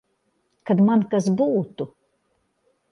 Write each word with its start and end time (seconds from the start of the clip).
Kad 0.69 0.81
man 0.87 1.03
kas 1.11 1.31
būtu. 1.43 1.91